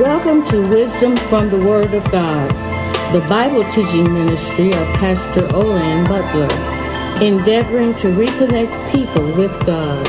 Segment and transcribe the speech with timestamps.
[0.00, 2.50] Welcome to Wisdom from the Word of God,
[3.14, 10.04] the Bible teaching ministry of Pastor Olan Butler, endeavoring to reconnect people with God.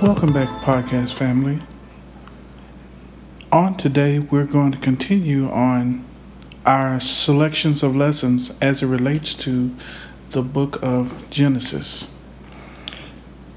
[0.00, 1.60] Welcome back, podcast family.
[3.50, 6.04] On today, we're going to continue on
[6.64, 9.74] our selections of lessons as it relates to
[10.30, 12.06] the book of Genesis.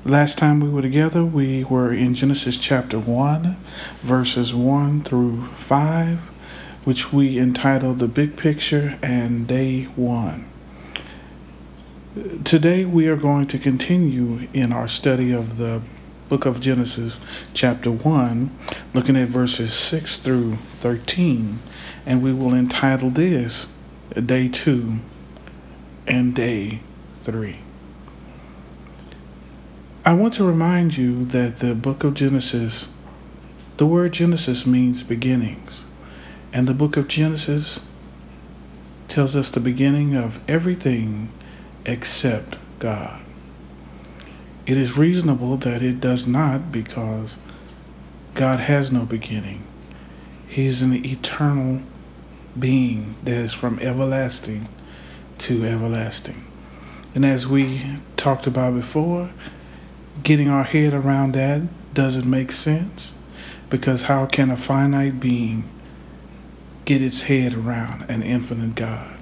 [0.06, 3.56] Last time we were together, we were in Genesis chapter 1,
[4.02, 6.20] verses 1 through 5,
[6.84, 10.46] which we entitled The Big Picture and Day 1.
[12.44, 15.82] Today, we are going to continue in our study of the
[16.28, 17.22] book of Genesis,
[17.54, 18.52] chapter 1,
[18.94, 21.62] looking at verses 6 through 13,
[22.06, 23.68] and we will entitle this
[24.26, 25.00] Day 2
[26.06, 26.82] and Day
[27.22, 27.60] 3.
[30.06, 32.90] I want to remind you that the book of Genesis,
[33.78, 35.86] the word Genesis means beginnings.
[36.52, 37.80] And the book of Genesis
[39.08, 41.30] tells us the beginning of everything
[41.86, 43.22] except God.
[44.66, 47.38] It is reasonable that it does not because
[48.34, 49.64] God has no beginning.
[50.46, 51.82] He is an eternal
[52.60, 54.68] being that is from everlasting
[55.38, 56.46] to everlasting.
[57.16, 59.30] And as we talked about before,
[60.22, 61.62] getting our head around that
[61.94, 63.14] doesn't make sense
[63.70, 65.68] because how can a finite being
[66.86, 69.18] get its head around an infinite God?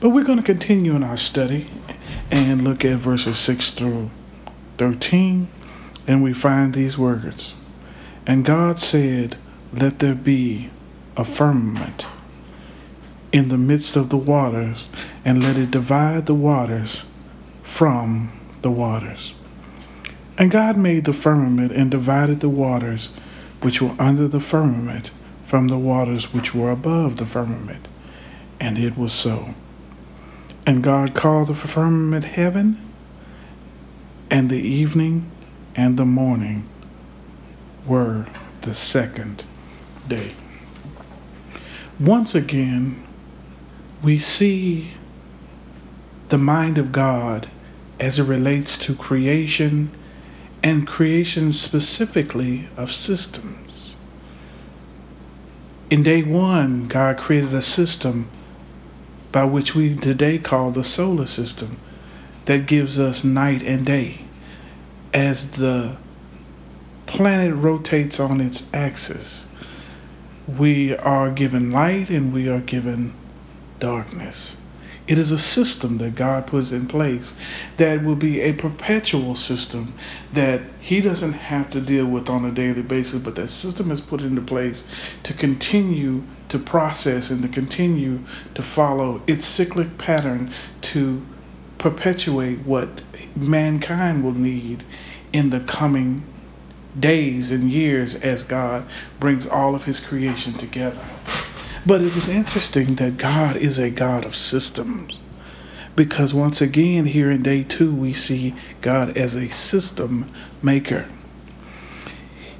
[0.00, 1.68] But we're going to continue in our study
[2.30, 4.10] and look at verses 6 through
[4.78, 5.48] 13,
[6.06, 7.54] and we find these words
[8.26, 9.36] And God said,
[9.72, 10.70] Let there be
[11.16, 12.06] a firmament
[13.32, 14.88] in the midst of the waters,
[15.24, 17.04] and let it divide the waters
[17.62, 19.34] from the waters.
[20.38, 23.10] And God made the firmament and divided the waters
[23.60, 25.10] which were under the firmament
[25.44, 27.88] from the waters which were above the firmament.
[28.60, 29.54] And it was so.
[30.66, 32.80] And God called the firmament heaven,
[34.30, 35.30] and the evening
[35.76, 36.68] and the morning
[37.86, 38.26] were
[38.62, 39.44] the second
[40.08, 40.32] day.
[42.00, 43.06] Once again,
[44.02, 44.90] we see
[46.28, 47.48] the mind of God
[48.00, 49.90] as it relates to creation
[50.66, 53.94] and creation specifically of systems.
[55.90, 58.28] In day one, God created a system
[59.30, 61.78] by which we today call the solar system
[62.46, 64.22] that gives us night and day.
[65.14, 65.98] As the
[67.06, 69.46] planet rotates on its axis,
[70.48, 73.14] we are given light and we are given
[73.78, 74.56] darkness.
[75.06, 77.32] It is a system that God puts in place
[77.76, 79.94] that will be a perpetual system
[80.32, 84.00] that He doesn't have to deal with on a daily basis, but that system is
[84.00, 84.84] put into place
[85.22, 88.20] to continue to process and to continue
[88.54, 91.24] to follow its cyclic pattern to
[91.78, 92.88] perpetuate what
[93.36, 94.82] mankind will need
[95.32, 96.24] in the coming
[96.98, 98.88] days and years as God
[99.20, 101.04] brings all of His creation together.
[101.86, 105.20] But it is interesting that God is a God of systems.
[105.94, 110.30] Because once again, here in day two, we see God as a system
[110.60, 111.08] maker.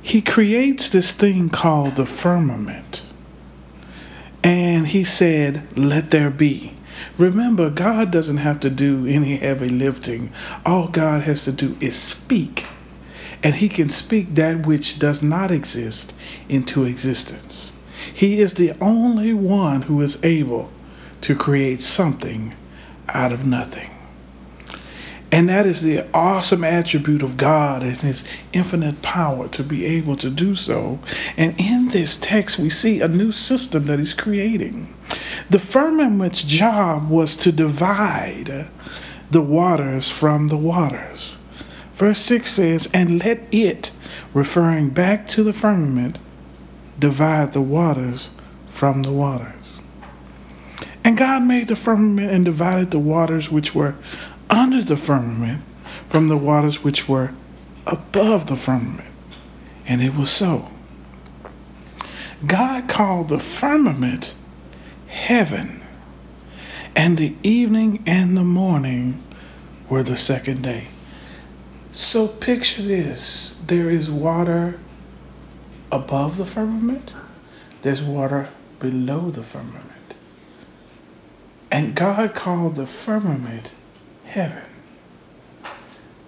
[0.01, 3.03] He creates this thing called the firmament.
[4.45, 6.75] And he said, Let there be.
[7.19, 10.33] Remember, God doesn't have to do any heavy lifting.
[10.65, 12.65] All God has to do is speak.
[13.43, 16.15] And he can speak that which does not exist
[16.49, 17.73] into existence.
[18.13, 20.71] He is the only one who is able
[21.23, 22.55] to create something
[23.09, 23.91] out of nothing.
[25.33, 30.17] And that is the awesome attribute of God and His infinite power to be able
[30.19, 31.01] to do so.
[31.37, 34.95] And in this text, we see a new system that He's creating.
[35.51, 38.69] The firmament's job was to divide
[39.31, 41.37] the waters from the waters.
[41.95, 43.91] Verse 6 says, And let it,
[44.33, 46.19] referring back to the firmament,
[46.99, 48.31] divide the waters
[48.67, 49.81] from the waters.
[51.05, 53.95] And God made the firmament and divided the waters which were
[54.51, 55.63] under the firmament
[56.09, 57.33] from the waters which were
[57.87, 59.09] above the firmament.
[59.87, 60.71] And it was so.
[62.45, 64.35] God called the firmament
[65.07, 65.83] heaven,
[66.95, 69.23] and the evening and the morning
[69.89, 70.89] were the second day.
[71.93, 74.79] So picture this there is water
[75.91, 77.15] above the firmament,
[77.83, 78.49] there's water
[78.81, 80.15] below the firmament.
[81.71, 83.73] And God called the firmament
[84.25, 84.63] heaven.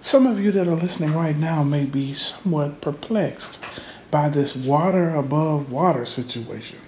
[0.01, 3.59] Some of you that are listening right now may be somewhat perplexed
[4.11, 6.79] by this water above water situation.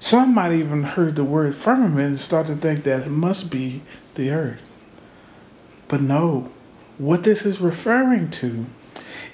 [0.00, 3.82] Some might even heard the word firmament and start to think that it must be
[4.14, 4.76] the earth.
[5.88, 6.50] But no,
[6.98, 8.66] what this is referring to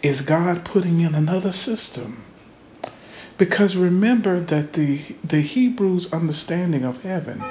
[0.02, 2.22] is God putting in another system.
[3.38, 7.42] Because remember that the, the Hebrews' understanding of heaven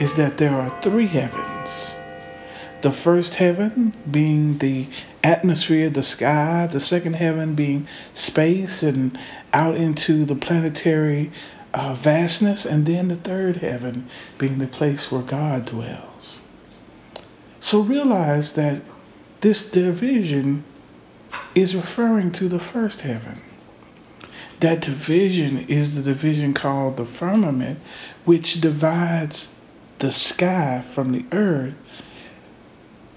[0.00, 1.94] is that there are three heavens.
[2.80, 4.86] The first heaven being the
[5.22, 9.18] atmosphere, the sky, the second heaven being space and
[9.52, 11.30] out into the planetary
[11.74, 16.40] uh, vastness, and then the third heaven being the place where God dwells.
[17.60, 18.82] So realize that
[19.42, 20.64] this division
[21.54, 23.42] is referring to the first heaven.
[24.60, 27.78] That division is the division called the firmament,
[28.24, 29.48] which divides
[29.98, 31.74] the sky from the earth.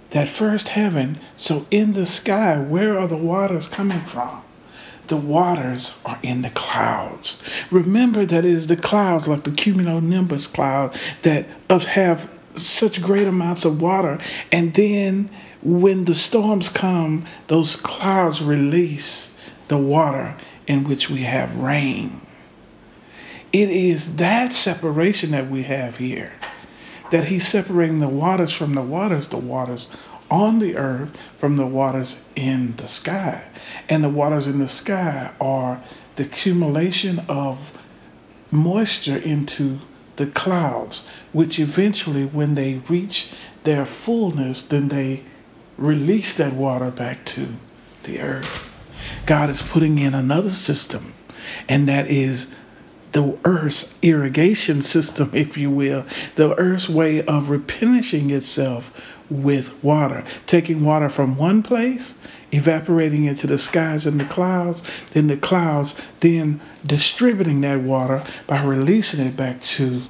[0.10, 4.42] That first heaven, so in the sky, where are the waters coming from?
[5.08, 7.40] The waters are in the clouds.
[7.72, 13.66] Remember that it is the clouds, like the cumulonimbus cloud, that have such great amounts
[13.66, 14.20] of water.
[14.52, 15.30] And then
[15.62, 19.32] when the storms come, those clouds release
[19.70, 20.36] the water
[20.68, 22.22] in which we have rain.
[23.54, 26.34] It is that separation that we have here.
[27.12, 29.88] That he's separating the waters from the waters, the waters
[30.30, 33.48] on the earth from the waters in the sky.
[33.88, 35.84] And the waters in the sky are
[36.16, 37.72] the accumulation of
[38.52, 39.80] moisture into
[40.18, 43.34] the clouds, which eventually, when they reach
[43.64, 45.24] their fullness, then they
[45.78, 47.48] release that water back to
[48.04, 48.69] the earth.
[49.26, 51.14] God is putting in another system,
[51.68, 52.48] and that is
[53.12, 58.92] the earth's irrigation system, if you will, the earth's way of replenishing itself
[59.30, 62.16] with water, taking water from one place,
[62.52, 68.64] evaporating into the skies and the clouds, then the clouds, then distributing that water by
[68.64, 70.02] releasing it back to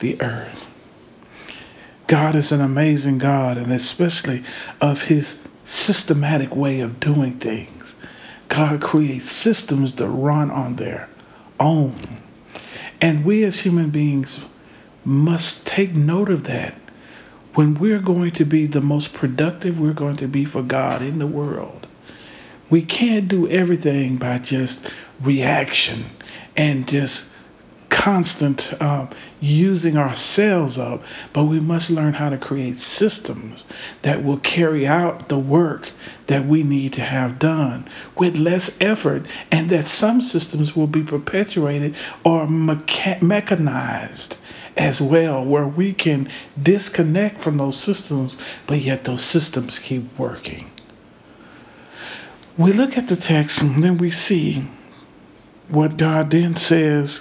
[0.00, 0.66] the earth.
[2.06, 4.44] God is an amazing God, and especially
[4.80, 7.95] of his systematic way of doing things.
[8.56, 11.10] God creates systems that run on their
[11.60, 11.94] own.
[13.02, 14.40] And we as human beings
[15.04, 16.74] must take note of that.
[17.52, 21.18] When we're going to be the most productive we're going to be for God in
[21.18, 21.86] the world,
[22.70, 26.06] we can't do everything by just reaction
[26.56, 27.26] and just
[28.06, 29.04] constant uh,
[29.40, 33.64] using ourselves up, but we must learn how to create systems
[34.02, 35.90] that will carry out the work
[36.28, 41.02] that we need to have done with less effort, and that some systems will be
[41.02, 44.36] perpetuated or mecha- mechanized
[44.76, 46.30] as well, where we can
[46.62, 48.36] disconnect from those systems,
[48.68, 50.70] but yet those systems keep working.
[52.56, 54.68] We look at the text and then we see
[55.68, 57.20] what God then says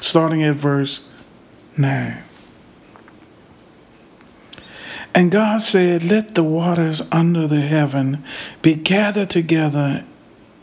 [0.00, 1.06] starting at verse
[1.76, 2.22] 9.
[5.14, 8.22] And God said, Let the waters under the heaven
[8.60, 10.04] be gathered together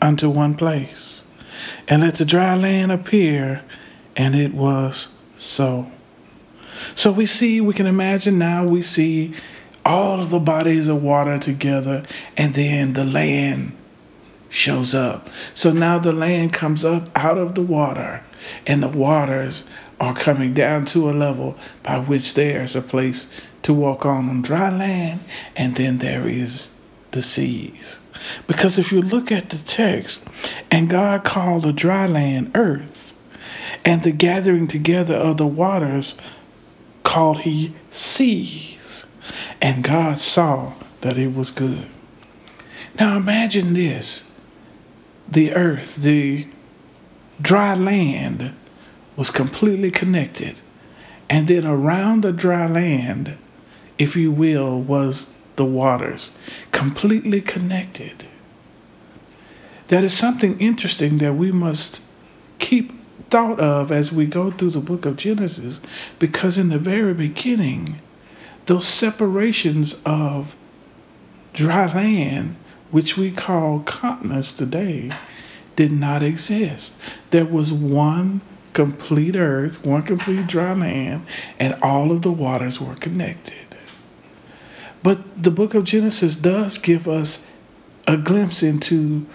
[0.00, 1.24] unto one place,
[1.88, 3.62] and let the dry land appear.
[4.16, 5.90] And it was so.
[6.94, 9.34] So we see, we can imagine now, we see
[9.84, 12.04] all of the bodies of water together,
[12.36, 13.76] and then the land
[14.48, 15.28] shows up.
[15.52, 18.22] So now the land comes up out of the water,
[18.66, 19.64] and the waters
[20.00, 23.28] are coming down to a level by which there's a place
[23.62, 25.20] to walk on on dry land,
[25.56, 26.68] and then there is
[27.12, 27.98] the seas.
[28.46, 30.20] Because if you look at the text,
[30.70, 33.14] and God called the dry land earth,
[33.84, 36.14] and the gathering together of the waters
[37.02, 39.04] called he seas,
[39.60, 41.86] and God saw that it was good.
[42.98, 44.24] Now imagine this
[45.28, 46.46] the earth, the
[47.40, 48.54] dry land
[49.16, 50.56] was completely connected.
[51.28, 53.36] And then around the dry land,
[53.98, 56.32] if you will, was the waters,
[56.72, 58.26] completely connected.
[59.88, 62.00] That is something interesting that we must
[62.58, 62.92] keep
[63.30, 65.80] thought of as we go through the book of Genesis,
[66.18, 68.00] because in the very beginning,
[68.66, 70.56] those separations of
[71.52, 72.56] dry land,
[72.90, 75.10] which we call continents today,
[75.76, 76.96] did not exist.
[77.30, 78.40] There was one
[78.72, 81.26] complete earth, one complete dry land,
[81.58, 83.54] and all of the waters were connected.
[85.02, 87.44] But the book of Genesis does give us
[88.06, 89.26] a glimpse into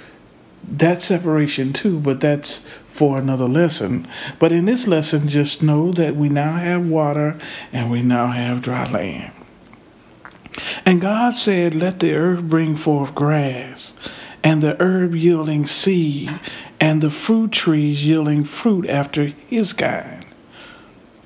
[0.68, 4.08] that separation too, but that's for another lesson.
[4.40, 7.40] But in this lesson, just know that we now have water
[7.72, 9.32] and we now have dry land.
[10.86, 13.94] And God said, Let the earth bring forth grass
[14.44, 16.40] and the herb yielding seed,
[16.80, 20.26] and the fruit trees yielding fruit after his kind,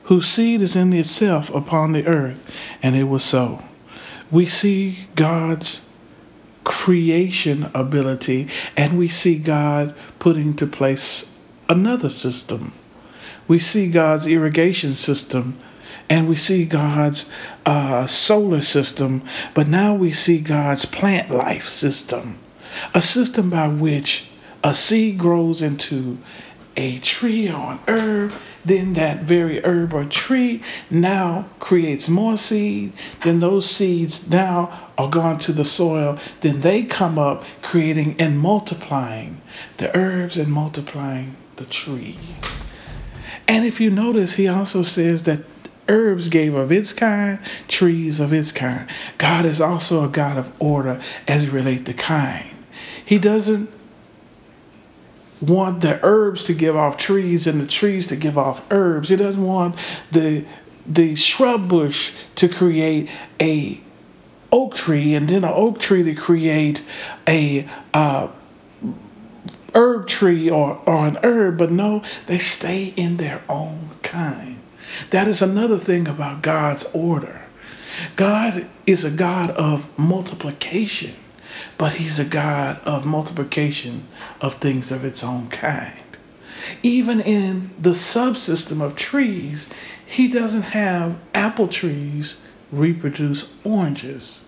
[0.03, 2.49] whose seed is in itself upon the earth.
[2.81, 3.63] And it was so.
[4.31, 5.81] We see God's
[6.63, 11.35] creation ability, and we see God putting into place
[11.69, 12.73] another system.
[13.47, 15.59] We see God's irrigation system
[16.09, 17.25] and we see God's
[17.65, 22.37] uh, solar system, but now we see God's plant life system,
[22.93, 24.25] a system by which
[24.63, 26.17] a seed grows into
[26.75, 28.33] a tree or an herb,
[28.65, 35.09] then that very herb or tree now creates more seed, then those seeds now are
[35.09, 39.41] gone to the soil, then they come up creating and multiplying
[39.77, 42.17] the herbs and multiplying the trees.
[43.47, 45.41] And if you notice, he also says that
[45.89, 48.89] herbs gave of its kind, trees of its kind.
[49.17, 52.52] God is also a God of order as it relates to kind.
[53.05, 53.69] He doesn't
[55.41, 59.09] want the herbs to give off trees and the trees to give off herbs.
[59.09, 59.75] He doesn't want
[60.11, 60.45] the
[60.85, 63.09] the shrub bush to create
[63.41, 63.79] a
[64.51, 66.83] oak tree and then an oak tree to create
[67.27, 68.27] a uh,
[69.73, 74.59] herb tree or, or an herb, but no, they stay in their own kind.
[75.09, 77.41] That is another thing about God's order.
[78.15, 81.15] God is a God of multiplication,
[81.77, 84.07] but He's a God of multiplication
[84.41, 85.99] of things of its own kind.
[86.81, 89.69] Even in the subsystem of trees,
[90.05, 92.41] He doesn't have apple trees
[92.71, 94.41] reproduce oranges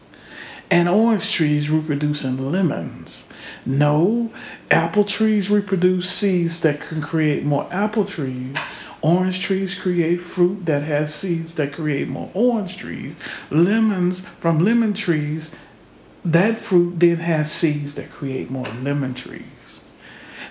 [0.71, 3.25] and orange trees reproducing lemons.
[3.67, 4.31] No,
[4.71, 8.57] apple trees reproduce seeds that can create more apple trees
[9.05, 13.13] Orange trees create fruit that has seeds that create more orange trees.
[13.51, 15.51] Lemons from lemon trees,
[16.25, 19.43] that fruit then has seeds that create more lemon trees.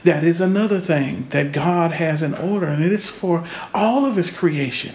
[0.04, 4.16] That is another thing that God has in order, and it is for all of
[4.16, 4.94] His creation.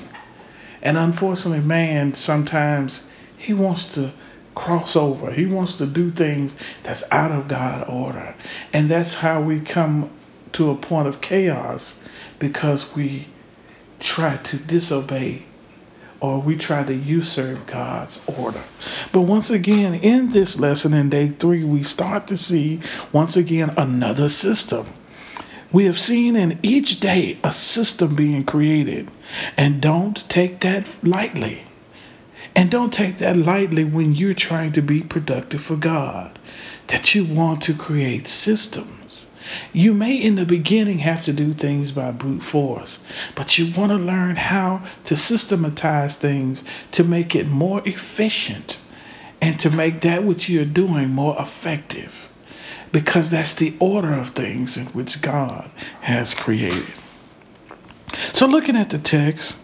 [0.81, 3.05] And unfortunately, man sometimes
[3.35, 4.11] he wants to
[4.53, 5.31] cross over.
[5.31, 8.35] He wants to do things that's out of God order.
[8.73, 10.09] And that's how we come
[10.53, 12.01] to a point of chaos
[12.37, 13.27] because we
[13.99, 15.45] try to disobey
[16.21, 18.63] or we try to usurp God's order.
[19.11, 23.73] But once again, in this lesson in day three, we start to see once again
[23.77, 24.87] another system.
[25.71, 29.11] We have seen in each day a system being created,
[29.55, 31.61] and don't take that lightly.
[32.55, 36.39] And don't take that lightly when you're trying to be productive for God,
[36.87, 39.27] that you want to create systems
[39.73, 42.99] you may, in the beginning, have to do things by brute force,
[43.35, 48.77] but you want to learn how to systematize things to make it more efficient
[49.41, 52.29] and to make that which you're doing more effective
[52.91, 55.69] because that's the order of things in which God
[56.01, 56.85] has created.
[58.33, 59.57] So, looking at the text,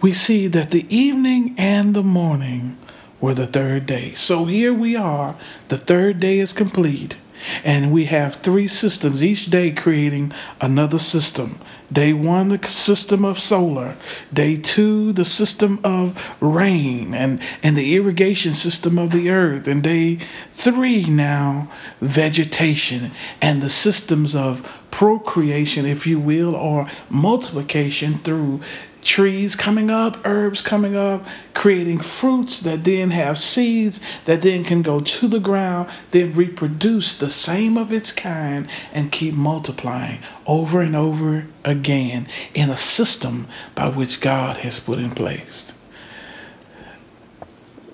[0.00, 2.76] we see that the evening and the morning
[3.20, 4.14] were the third day.
[4.14, 5.36] So, here we are,
[5.68, 7.16] the third day is complete.
[7.64, 11.60] And we have three systems each day creating another system.
[11.90, 13.96] Day one, the system of solar.
[14.32, 19.66] Day two, the system of rain and, and the irrigation system of the earth.
[19.66, 20.18] And day
[20.54, 28.60] three, now, vegetation and the systems of procreation, if you will, or multiplication through
[29.02, 34.82] trees coming up, herbs coming up, creating fruits that then have seeds that then can
[34.82, 40.80] go to the ground, then reproduce the same of its kind and keep multiplying over
[40.80, 45.72] and over again in a system by which God has put in place.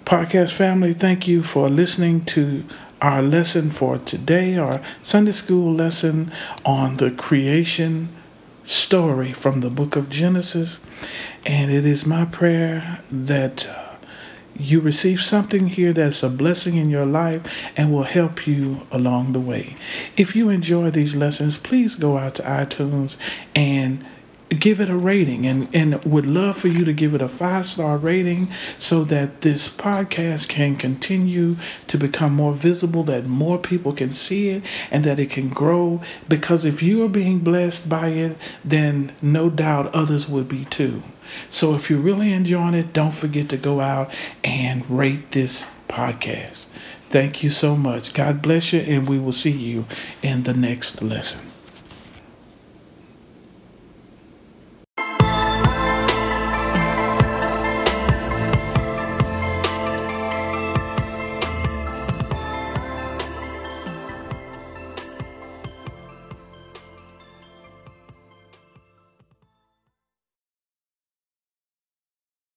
[0.05, 2.65] Podcast family, thank you for listening to
[3.01, 6.33] our lesson for today, our Sunday school lesson
[6.65, 8.14] on the creation
[8.65, 10.79] story from the book of Genesis.
[11.47, 13.97] And it is my prayer that uh,
[14.57, 17.43] you receive something here that's a blessing in your life
[17.77, 19.77] and will help you along the way.
[20.17, 23.17] If you enjoy these lessons, please go out to iTunes
[23.55, 24.05] and
[24.55, 27.67] give it a rating and, and would love for you to give it a five
[27.67, 31.57] star rating so that this podcast can continue
[31.87, 36.01] to become more visible, that more people can see it, and that it can grow.
[36.29, 41.03] Because if you are being blessed by it, then no doubt others would be too.
[41.51, 46.67] So if you're really enjoying it, don't forget to go out and rate this podcast.
[47.11, 48.13] Thank you so much.
[48.13, 49.87] God bless you, and we will see you
[50.23, 51.54] in the next lesson.